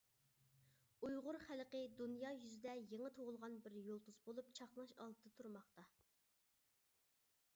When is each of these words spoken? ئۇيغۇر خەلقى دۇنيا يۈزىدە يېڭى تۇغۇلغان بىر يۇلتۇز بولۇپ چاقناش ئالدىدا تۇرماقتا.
ئۇيغۇر 1.07 1.37
خەلقى 1.41 1.81
دۇنيا 1.99 2.31
يۈزىدە 2.37 2.73
يېڭى 2.93 3.11
تۇغۇلغان 3.19 3.59
بىر 3.67 3.77
يۇلتۇز 3.89 4.17
بولۇپ 4.29 4.49
چاقناش 4.61 4.95
ئالدىدا 5.05 5.35
تۇرماقتا. 5.41 5.87